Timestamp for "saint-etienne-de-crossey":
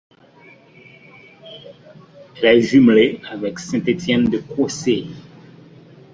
3.59-5.03